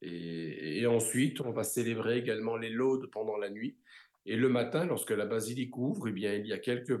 et, 0.00 0.86
ensuite, 0.86 1.42
on 1.42 1.50
va 1.50 1.64
célébrer 1.64 2.16
également 2.16 2.56
les 2.56 2.70
laudes 2.70 3.10
pendant 3.10 3.36
la 3.36 3.50
nuit. 3.50 3.76
Et 4.24 4.36
le 4.36 4.48
matin, 4.48 4.86
lorsque 4.86 5.10
la 5.10 5.26
basilique 5.26 5.76
ouvre, 5.76 6.08
eh 6.08 6.12
bien, 6.12 6.32
il 6.32 6.46
y 6.46 6.54
a 6.54 6.58
quelques 6.58 6.98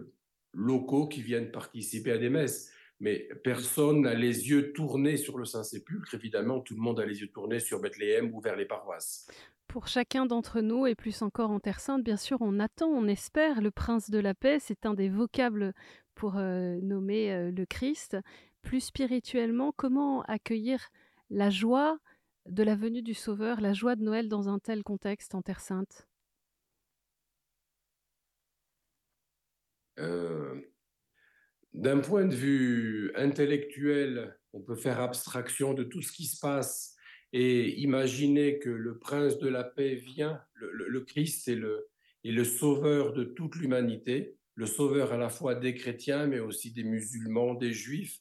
locaux 0.52 1.08
qui 1.08 1.22
viennent 1.22 1.50
participer 1.50 2.12
à 2.12 2.18
des 2.18 2.30
messes 2.30 2.72
mais 3.00 3.28
personne 3.44 4.02
n'a 4.02 4.14
les 4.14 4.48
yeux 4.48 4.72
tournés 4.72 5.16
sur 5.16 5.38
le 5.38 5.44
Saint-Sépulcre. 5.44 6.14
Évidemment, 6.14 6.60
tout 6.60 6.74
le 6.74 6.80
monde 6.80 6.98
a 7.00 7.06
les 7.06 7.20
yeux 7.20 7.28
tournés 7.28 7.60
sur 7.60 7.80
Bethléem 7.80 8.34
ou 8.34 8.40
vers 8.40 8.56
les 8.56 8.66
paroisses. 8.66 9.28
Pour 9.68 9.86
chacun 9.86 10.26
d'entre 10.26 10.60
nous, 10.60 10.86
et 10.86 10.94
plus 10.94 11.22
encore 11.22 11.50
en 11.50 11.60
Terre 11.60 11.80
Sainte, 11.80 12.02
bien 12.02 12.16
sûr, 12.16 12.38
on 12.40 12.58
attend, 12.58 12.88
on 12.88 13.06
espère 13.06 13.60
le 13.60 13.70
prince 13.70 14.10
de 14.10 14.18
la 14.18 14.34
paix. 14.34 14.58
C'est 14.60 14.86
un 14.86 14.94
des 14.94 15.08
vocables 15.08 15.74
pour 16.14 16.36
euh, 16.36 16.78
nommer 16.82 17.32
euh, 17.32 17.50
le 17.50 17.66
Christ. 17.66 18.16
Plus 18.62 18.80
spirituellement, 18.80 19.72
comment 19.76 20.22
accueillir 20.22 20.88
la 21.30 21.50
joie 21.50 21.98
de 22.46 22.62
la 22.62 22.74
venue 22.74 23.02
du 23.02 23.14
Sauveur, 23.14 23.60
la 23.60 23.74
joie 23.74 23.94
de 23.94 24.02
Noël 24.02 24.28
dans 24.28 24.48
un 24.48 24.58
tel 24.58 24.82
contexte 24.82 25.34
en 25.34 25.42
Terre 25.42 25.60
Sainte? 25.60 26.08
D'un 31.74 31.98
point 32.00 32.24
de 32.24 32.34
vue 32.34 33.12
intellectuel, 33.14 34.36
on 34.52 34.60
peut 34.60 34.76
faire 34.76 35.00
abstraction 35.00 35.74
de 35.74 35.84
tout 35.84 36.02
ce 36.02 36.12
qui 36.12 36.26
se 36.26 36.40
passe 36.40 36.96
et 37.32 37.80
imaginer 37.80 38.58
que 38.58 38.70
le 38.70 38.98
prince 38.98 39.38
de 39.38 39.48
la 39.48 39.64
paix 39.64 39.94
vient, 39.94 40.40
le, 40.54 41.00
Christ 41.00 41.48
est 41.48 41.54
le, 41.54 41.88
le 42.24 42.44
sauveur 42.44 43.12
de 43.12 43.24
toute 43.24 43.56
l'humanité, 43.56 44.36
le 44.54 44.66
sauveur 44.66 45.12
à 45.12 45.18
la 45.18 45.28
fois 45.28 45.54
des 45.54 45.74
chrétiens, 45.74 46.26
mais 46.26 46.40
aussi 46.40 46.72
des 46.72 46.84
musulmans, 46.84 47.54
des 47.54 47.72
juifs. 47.72 48.18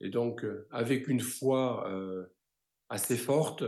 Et 0.00 0.08
donc, 0.08 0.44
euh, 0.44 0.66
avec 0.70 1.08
une 1.08 1.20
foi 1.20 1.88
euh, 1.90 2.24
assez 2.88 3.16
forte, 3.16 3.64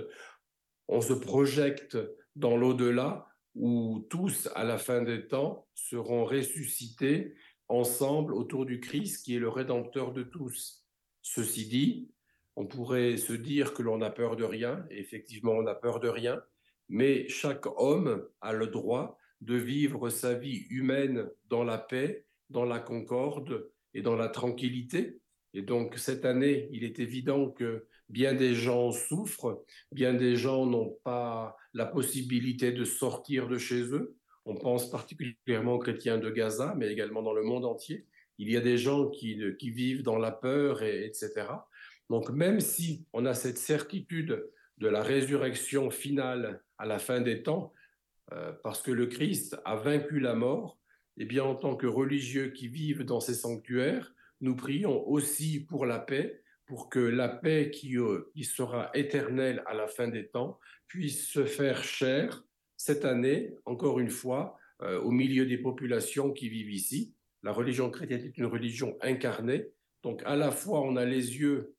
on 0.89 1.01
se 1.01 1.13
projette 1.13 1.97
dans 2.37 2.57
l'au-delà 2.57 3.27
où 3.57 4.07
tous, 4.11 4.49
à 4.55 4.65
la 4.65 4.79
fin 4.79 5.03
des 5.03 5.27
temps, 5.27 5.67
seront 5.75 6.25
ressuscités 6.25 7.35
ensemble 7.69 8.35
autour 8.35 8.67
du 8.67 8.81
Christ 8.81 9.25
qui 9.25 9.35
est 9.35 9.41
le 9.41 9.49
rédempteur 9.49 10.13
de 10.13 10.23
tous. 10.23 10.85
Ceci 11.23 11.67
dit, 11.67 12.11
on 12.55 12.67
pourrait 12.67 13.17
se 13.17 13.33
dire 13.33 13.75
que 13.75 13.83
l'on 13.83 14.01
a 14.03 14.11
peur 14.11 14.37
de 14.37 14.45
rien, 14.45 14.87
et 14.91 15.01
effectivement 15.01 15.53
on 15.53 15.67
a 15.67 15.75
peur 15.75 16.01
de 16.01 16.09
rien, 16.09 16.41
mais 16.89 17.29
chaque 17.29 17.67
homme 17.79 18.27
a 18.41 18.53
le 18.53 18.69
droit 18.69 19.19
de 19.41 19.57
vivre 19.57 20.09
sa 20.09 20.35
vie 20.35 20.67
humaine 20.71 21.29
dans 21.49 21.65
la 21.65 21.79
paix, 21.79 22.27
dans 22.51 22.65
la 22.65 22.79
concorde 22.79 23.71
et 23.93 24.03
dans 24.03 24.17
la 24.17 24.29
tranquillité. 24.29 25.21
Et 25.53 25.63
donc 25.63 25.97
cette 25.97 26.25
année, 26.25 26.69
il 26.73 26.85
est 26.85 26.99
évident 26.99 27.51
que 27.51 27.87
bien 28.09 28.35
des 28.35 28.55
gens 28.55 28.93
souffrent, 28.93 29.65
bien 29.93 30.15
des 30.15 30.37
gens 30.37 30.67
n'ont 30.67 30.97
pas 31.05 31.57
la 31.75 31.87
possibilité 31.87 32.73
de 32.73 32.85
sortir 32.85 33.49
de 33.49 33.59
chez 33.59 33.83
eux. 33.93 34.17
On 34.45 34.55
pense 34.55 34.91
particulièrement 34.91 35.75
aux 35.75 35.79
chrétiens 35.79 36.19
de 36.19 36.31
Gaza, 36.31 36.75
mais 36.77 36.91
également 36.91 37.23
dans 37.23 37.33
le 37.33 37.43
monde 37.43 37.65
entier. 37.65 38.07
Il 38.39 38.51
y 38.51 38.57
a 38.57 38.61
des 38.61 38.79
gens 38.79 39.09
qui, 39.09 39.35
vivent 39.61 40.03
dans 40.03 40.19
la 40.19 40.31
peur, 40.31 40.83
et, 40.83 41.05
etc. 41.05 41.47
Donc 42.11 42.31
même 42.31 42.61
si 42.61 43.05
on 43.13 43.27
a 43.27 43.35
cette 43.35 43.59
certitude 43.59 44.47
de 44.79 44.89
la 44.89 45.03
résurrection 45.03 45.91
finale 45.91 46.63
à 46.79 46.87
la 46.87 46.99
fin 46.99 47.21
des 47.21 47.43
temps, 47.43 47.73
euh, 48.33 48.53
parce 48.63 48.83
que 48.83 48.91
le 48.91 49.07
Christ 49.07 49.57
a 49.65 49.77
vaincu 49.77 50.21
la 50.21 50.35
mort, 50.35 50.79
eh 51.17 51.25
bien 51.25 51.45
en 51.45 51.55
tant 51.55 51.77
que 51.77 51.87
religieux 51.87 52.51
qui 52.51 52.69
vivent 52.69 53.05
dans 53.05 53.21
ces 53.21 53.35
sanctuaires, 53.35 54.15
nous 54.41 54.55
prions 54.55 55.09
aussi 55.09 55.61
pour 55.61 55.87
la 55.87 55.99
paix, 55.99 56.43
pour 56.67 56.89
que 56.89 56.99
la 56.99 57.29
paix 57.29 57.71
qui, 57.71 57.97
euh, 57.97 58.31
qui 58.35 58.45
sera 58.45 58.91
éternelle 58.95 59.63
à 59.67 59.75
la 59.75 59.87
fin 59.87 60.09
des 60.09 60.29
temps 60.29 60.59
puisse 60.89 61.29
se 61.29 61.45
faire 61.45 61.83
chair 61.83 62.45
cette 62.77 63.05
année, 63.05 63.55
encore 63.65 64.01
une 64.01 64.11
fois, 64.11 64.59
euh, 64.83 65.01
au 65.01 65.11
milieu 65.11 65.47
des 65.47 65.59
populations 65.59 66.33
qui 66.33 66.49
vivent 66.49 66.71
ici. 66.71 67.15
La 67.43 67.53
religion 67.53 67.91
chrétienne 67.91 68.25
est 68.25 68.37
une 68.37 68.47
religion 68.47 68.99
incarnée, 69.01 69.69
donc 70.03 70.23
à 70.25 70.37
la 70.37 70.51
fois 70.51 70.83
on 70.83 70.97
a 70.97 71.05
les 71.05 71.39
yeux 71.39 71.75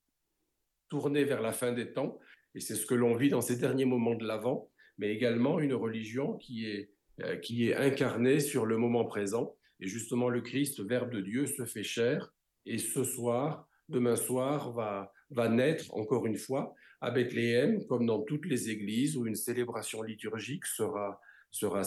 tournée 0.90 1.26
vers 1.26 1.42
la 1.42 1.52
fin 1.52 1.74
des 1.74 1.92
temps, 1.92 2.20
et 2.56 2.60
c'est 2.60 2.76
ce 2.76 2.86
que 2.86 2.96
l'on 2.96 3.16
vit 3.16 3.30
dans 3.30 3.42
ces 3.42 3.58
derniers 3.58 3.86
moments 3.86 4.16
de 4.16 4.26
l'Avent, 4.26 4.70
mais 4.98 5.14
également 5.14 5.60
une 5.60 5.74
religion 5.74 6.38
qui 6.38 6.66
est, 6.66 6.90
euh, 7.22 7.38
incarnée 7.78 8.40
sur 8.40 8.66
le 8.66 8.78
moment 8.78 9.06
présent. 9.06 9.56
Et 9.80 9.88
justement, 9.88 10.30
le 10.30 10.42
Christ, 10.42 10.82
Verbe 10.82 11.12
de 11.12 11.22
Dieu, 11.22 11.46
se 11.46 11.66
fait 11.66 11.84
chair, 11.84 12.34
et 12.66 12.78
ce 12.78 13.04
soir, 13.04 13.67
demain 13.90 14.16
soir, 14.16 14.72
va, 14.72 15.12
va 15.30 15.50
naître 15.50 15.94
encore 15.94 16.26
une 16.26 16.38
fois 16.38 16.74
à 17.02 17.12
Bethléem, 17.12 17.86
comme 17.86 18.06
dans 18.06 18.22
toutes 18.22 18.46
les 18.46 18.70
églises 18.70 19.18
où 19.18 19.26
une 19.26 19.36
célébration 19.36 20.02
liturgique 20.02 20.66
sera, 20.66 21.20
sera. 21.58 21.84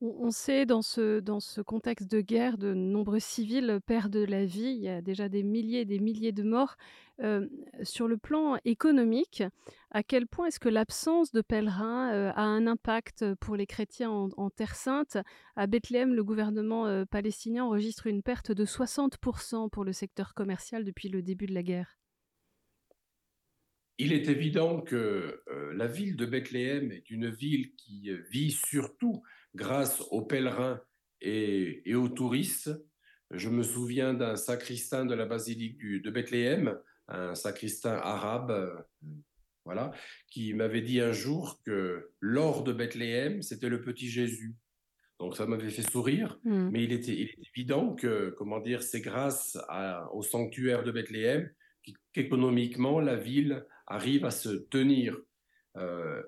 On, 0.00 0.30
sait 0.30 0.66
dans 0.66 0.82
ce, 0.82 1.20
dans 1.20 1.40
ce 1.40 1.60
contexte 1.60 2.10
de 2.10 2.20
guerre, 2.20 2.58
de 2.58 2.74
nombreux 2.74 3.20
civils 3.20 3.80
perdent 3.86 4.16
la 4.16 4.44
vie. 4.44 4.74
Il 4.76 4.82
y 4.82 4.88
a 4.88 5.00
déjà 5.00 5.28
des 5.28 5.42
milliers 5.42 5.80
et 5.80 5.84
des 5.84 5.98
milliers 5.98 6.32
de 6.32 6.42
morts. 6.42 6.76
Euh, 7.22 7.46
sur 7.84 8.08
le 8.08 8.16
plan 8.16 8.58
économique, 8.64 9.44
à 9.92 10.02
quel 10.02 10.26
point 10.26 10.46
est-ce 10.46 10.58
que 10.58 10.68
l'absence 10.68 11.30
de 11.30 11.42
pèlerins 11.42 12.12
euh, 12.12 12.32
a 12.34 12.42
un 12.42 12.66
impact 12.66 13.34
pour 13.36 13.54
les 13.54 13.66
chrétiens 13.66 14.10
en, 14.10 14.50
Terre 14.50 14.74
Sainte? 14.74 15.18
À 15.54 15.68
Bethléem, 15.68 16.14
le 16.14 16.24
gouvernement 16.24 16.86
euh, 16.86 17.04
palestinien 17.04 17.64
enregistre 17.64 18.08
une 18.08 18.22
perte 18.22 18.50
de 18.50 18.64
60% 18.64 19.70
pour 19.70 19.84
le 19.84 19.92
secteur 19.92 20.34
commercial 20.34 20.84
depuis 20.84 21.08
le 21.08 21.22
début 21.22 21.46
de 21.46 21.54
la 21.54 21.62
guerre. 21.62 21.96
Il 23.98 24.12
est 24.12 24.28
évident 24.28 24.80
que 24.80 25.42
la 25.74 25.86
ville 25.86 26.16
de 26.16 26.26
Bethléem 26.26 26.90
est 26.90 27.10
une 27.10 27.30
ville 27.30 27.74
qui 27.76 28.10
vit 28.30 28.50
surtout 28.50 29.22
grâce 29.54 30.00
aux 30.10 30.22
pèlerins 30.22 30.80
et, 31.20 31.94
aux 31.94 32.08
touristes. 32.08 32.72
Je 33.30 33.48
me 33.48 33.62
souviens 33.62 34.12
d'un 34.12 34.36
sacristain 34.36 35.06
de 35.06 35.14
la 35.14 35.26
basilique 35.26 35.78
de 35.80 36.10
Bethléem 36.10 36.76
un 37.08 37.34
sacristain 37.34 37.94
arabe, 37.94 38.50
euh, 38.50 38.74
voilà, 39.64 39.92
qui 40.30 40.54
m'avait 40.54 40.82
dit 40.82 41.00
un 41.00 41.12
jour 41.12 41.60
que 41.64 42.10
l'or 42.20 42.64
de 42.64 42.72
Bethléem, 42.72 43.42
c'était 43.42 43.68
le 43.68 43.82
petit 43.82 44.08
Jésus. 44.08 44.54
Donc 45.20 45.36
ça 45.36 45.46
m'avait 45.46 45.70
fait 45.70 45.88
sourire, 45.88 46.38
hmm. 46.44 46.70
mais 46.70 46.84
il 46.84 46.92
était, 46.92 47.30
évident 47.54 47.94
que, 47.94 48.34
comment 48.36 48.60
dire, 48.60 48.82
c'est 48.82 49.00
grâce 49.00 49.56
au 50.12 50.22
sanctuaire 50.22 50.82
de 50.82 50.90
Bethléem 50.90 51.50
qu'économiquement 52.12 53.00
la 53.00 53.16
ville 53.16 53.66
arrive 53.86 54.24
à 54.24 54.30
se 54.30 54.48
tenir. 54.48 55.18
Euh, 55.76 56.22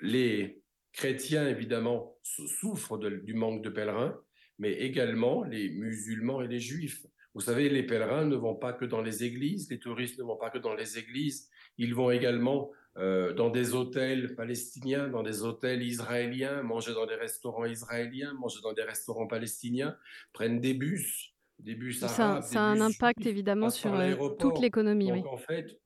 les 0.00 0.62
chrétiens, 0.92 1.48
évidemment, 1.48 2.16
souffrent 2.22 2.98
du 2.98 3.34
manque 3.34 3.62
de 3.62 3.70
pèlerins, 3.70 4.18
mais 4.58 4.72
également 4.72 5.44
les 5.44 5.70
musulmans 5.70 6.42
et 6.42 6.48
les 6.48 6.60
juifs. 6.60 7.04
Vous 7.34 7.40
savez, 7.40 7.68
les 7.68 7.82
pèlerins 7.82 8.26
ne 8.26 8.36
vont 8.36 8.54
pas 8.54 8.72
que 8.72 8.84
dans 8.84 9.02
les 9.02 9.24
églises, 9.24 9.68
les 9.70 9.80
touristes 9.80 10.18
ne 10.18 10.24
vont 10.24 10.36
pas 10.36 10.50
que 10.50 10.58
dans 10.58 10.74
les 10.74 10.98
églises, 10.98 11.50
ils 11.78 11.94
vont 11.94 12.10
également 12.10 12.70
euh, 12.96 13.32
dans 13.32 13.50
des 13.50 13.74
hôtels 13.74 14.36
palestiniens, 14.36 15.08
dans 15.08 15.24
des 15.24 15.42
hôtels 15.42 15.82
israéliens, 15.82 16.62
manger 16.62 16.94
dans 16.94 17.06
des 17.06 17.16
restaurants 17.16 17.64
israéliens, 17.64 18.32
manger 18.34 18.60
dans 18.62 18.72
des 18.72 18.84
restaurants 18.84 19.26
palestiniens, 19.26 19.96
prennent 20.32 20.60
des 20.60 20.74
bus, 20.74 21.33
Ça, 21.92 22.40
a 22.54 22.60
un 22.60 22.80
impact 22.80 23.24
évidemment 23.26 23.70
sur 23.70 23.94
euh, 23.94 24.28
toute 24.38 24.60
l'économie. 24.60 25.08
Donc 25.08 25.26
en 25.26 25.36
fait, 25.36 25.80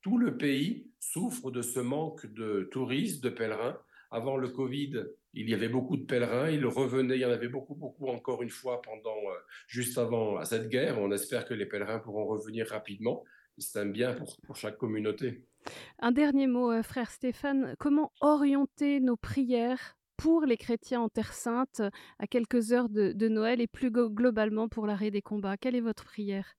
tout 0.00 0.18
le 0.18 0.36
pays 0.36 0.90
souffre 1.00 1.50
de 1.50 1.62
ce 1.62 1.80
manque 1.80 2.26
de 2.26 2.68
touristes, 2.70 3.22
de 3.22 3.30
pèlerins. 3.30 3.78
Avant 4.10 4.36
le 4.36 4.48
Covid, 4.48 5.06
il 5.32 5.50
y 5.50 5.54
avait 5.54 5.68
beaucoup 5.68 5.96
de 5.96 6.04
pèlerins, 6.04 6.48
ils 6.50 6.64
revenaient, 6.64 7.16
il 7.16 7.20
y 7.20 7.24
en 7.24 7.30
avait 7.30 7.48
beaucoup, 7.48 7.74
beaucoup 7.74 8.06
encore 8.08 8.42
une 8.42 8.50
fois 8.50 8.80
pendant, 8.80 9.16
euh, 9.16 9.38
juste 9.66 9.98
avant 9.98 10.44
cette 10.44 10.68
guerre. 10.68 11.00
On 11.00 11.10
espère 11.10 11.44
que 11.44 11.54
les 11.54 11.66
pèlerins 11.66 11.98
pourront 11.98 12.26
revenir 12.26 12.68
rapidement. 12.68 13.24
C'est 13.58 13.80
un 13.80 13.86
bien 13.86 14.14
pour, 14.14 14.36
pour, 14.42 14.56
chaque 14.56 14.78
communauté. 14.78 15.44
Un 15.98 16.12
dernier 16.12 16.46
mot, 16.46 16.70
euh, 16.70 16.82
frère 16.82 17.10
Stéphane. 17.10 17.74
Comment 17.78 18.12
orienter 18.20 19.00
nos 19.00 19.16
prières 19.16 19.96
pour 20.16 20.44
les 20.44 20.56
chrétiens 20.56 21.00
en 21.00 21.08
Terre 21.08 21.32
Sainte 21.32 21.82
à 22.18 22.26
quelques 22.26 22.72
heures 22.72 22.88
de, 22.88 23.28
Noël 23.28 23.60
et 23.60 23.66
plus 23.66 23.90
globalement 23.90 24.68
pour 24.68 24.86
l'arrêt 24.86 25.10
des 25.10 25.22
combats 25.22 25.56
Quelle 25.56 25.74
est 25.74 25.80
votre 25.80 26.04
prière? 26.04 26.56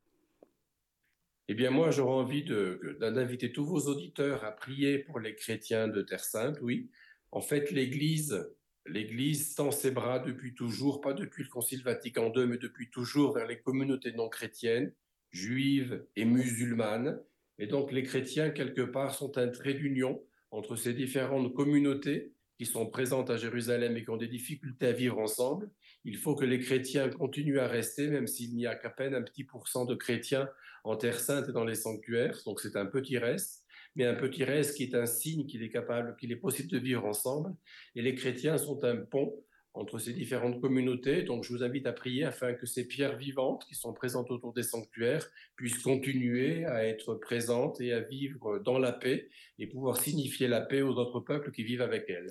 Eh 1.48 1.54
bien, 1.54 1.70
moi, 1.70 1.92
j'aurais 1.92 2.16
envie 2.16 2.44
d'inviter 2.44 3.52
tous 3.52 3.66
vos 3.66 3.82
auditeurs 3.82 4.44
à 4.44 4.52
prier 4.52 5.00
pour 5.00 5.20
les 5.20 5.36
chrétiens 5.36 5.88
de 5.88 6.02
Terre 6.02 6.24
Sainte, 6.24 6.58
oui. 6.62 6.90
En 7.32 7.42
fait, 7.42 7.72
l'Église 7.72 8.48
L'Église 8.88 9.56
tend 9.56 9.72
ses 9.72 9.90
bras 9.90 10.20
depuis 10.20 10.54
toujours, 10.54 11.02
pas 11.02 11.14
depuis 11.14 11.44
le 11.44 11.50
Concile 11.50 11.82
Vatican 11.82 12.32
II, 12.36 12.46
mais 12.46 12.58
depuis 12.58 12.90
toujours 12.92 13.34
vers 13.34 13.48
les 13.48 13.60
communautés 13.60 14.12
non 14.12 14.30
chrétiennes, 14.30 14.94
juives 15.32 16.06
et 16.16 16.24
musulmanes. 16.24 17.20
Et 17.58 17.66
donc 17.66 17.92
les 17.92 18.04
chrétiens, 18.04 18.52
quelque 18.52 18.82
part, 18.82 19.16
sont 19.16 19.40
un 19.40 19.48
trait 19.48 19.74
d'union 19.74 20.22
entre 20.52 20.76
ces 20.76 20.94
différentes 20.94 21.54
communautés 21.56 22.32
qui 22.58 22.66
sont 22.66 22.86
présentes 22.86 23.30
à 23.30 23.38
Jérusalem 23.38 23.98
et 23.98 24.04
qui 24.04 24.10
ont 24.10 24.18
des 24.18 24.28
difficultés 24.28 24.88
à 24.88 24.92
vivre 24.92 25.20
ensemble. 25.20 25.70
Il 26.04 26.18
faut 26.18 26.36
que 26.36 26.46
les 26.46 26.60
chrétiens 26.60 27.10
continuent 27.10 27.60
à 27.60 27.68
rester, 27.68 28.08
même 28.08 28.28
s'il 28.28 28.56
n'y 28.56 28.66
a 28.66 28.76
qu'à 28.76 28.90
peine 28.90 29.14
un 29.16 29.22
petit 29.22 29.44
pourcent 29.44 29.86
de 29.86 29.96
chrétiens 29.96 30.50
en 30.84 30.96
Terre 30.96 31.20
Sainte 31.20 31.50
et 31.50 31.52
dans 31.52 31.66
les 31.66 31.76
sanctuaires. 31.76 32.40
Donc 32.46 32.60
c'est 32.62 32.76
un 32.76 32.86
petit 32.86 33.18
reste 33.18 33.66
mais 33.96 34.06
un 34.06 34.16
petit 34.16 34.44
reste 34.44 34.76
qui 34.76 34.84
est 34.84 34.96
un 34.96 35.06
signe 35.06 35.46
qu'il 35.46 35.64
est 35.64 35.70
capable, 35.70 36.16
qu'il 36.18 36.32
est 36.32 36.38
possible 36.38 36.70
de 36.70 36.78
vivre 36.78 37.06
ensemble. 37.06 37.56
Et 37.96 38.02
les 38.02 38.14
chrétiens 38.14 38.58
sont 38.58 38.84
un 38.84 38.98
pont 38.98 39.34
entre 39.76 40.00
ces 40.00 40.14
différentes 40.14 40.62
communautés. 40.62 41.24
Donc, 41.24 41.44
je 41.44 41.54
vous 41.54 41.64
invite 41.64 41.86
à 41.86 41.94
prier 41.94 42.24
afin 42.24 42.54
que 42.54 42.66
ces 42.66 42.88
pierres 42.88 43.18
vivantes 43.18 43.66
qui 43.68 43.76
sont 43.76 43.94
présentes 43.94 44.32
autour 44.32 44.54
des 44.54 44.64
sanctuaires 44.64 45.28
puissent 45.56 45.82
continuer 45.82 46.66
à 46.66 46.86
être 46.86 47.16
présentes 47.16 47.80
et 47.82 47.94
à 47.94 48.00
vivre 48.00 48.60
dans 48.60 48.80
la 48.80 48.92
paix 48.92 49.30
et 49.60 49.68
pouvoir 49.68 49.98
signifier 49.98 50.48
la 50.48 50.62
paix 50.62 50.82
aux 50.82 50.96
autres 50.96 51.20
peuples 51.20 51.52
qui 51.52 51.64
vivent 51.64 51.82
avec 51.82 52.10
elles. 52.10 52.30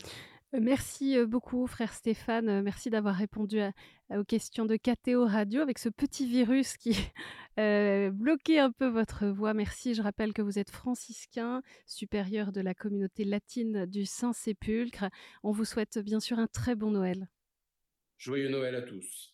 Merci 0.61 1.17
beaucoup, 1.27 1.67
frère 1.67 1.93
Stéphane. 1.93 2.63
Merci 2.63 2.89
d'avoir 2.89 3.17
répondu 3.17 3.59
aux 4.11 4.23
questions 4.23 4.67
de 4.67 4.77
KTO 4.77 5.27
Radio 5.27 5.61
avec 5.61 5.81
ce 5.81 5.89
petit 5.89 6.29
virus 6.29 6.77
qui 6.77 6.97
bloquait 7.57 8.61
un 8.61 8.71
peu 8.71 8.87
votre 8.87 9.27
voix. 9.27 9.53
Merci. 9.53 9.95
Je 9.95 10.03
rappelle 10.03 10.33
que 10.33 10.43
vous 10.43 10.61
êtes 10.61 10.71
franciscain, 10.71 11.61
supérieur 11.87 12.53
de 12.53 12.61
la 12.61 12.73
communauté 12.73 13.25
latine 13.25 13.87
du 13.87 14.05
Saint-Sépulcre. 14.05 15.07
On 15.43 15.51
vous 15.51 15.65
souhaite 15.65 15.99
bien 15.99 16.21
sûr 16.21 16.39
un 16.39 16.47
très 16.47 16.77
bon 16.77 16.93
Noël. 16.93 17.27
Joyeux 18.25 18.49
Noël 18.49 18.75
à 18.75 18.81
tous. 18.81 19.34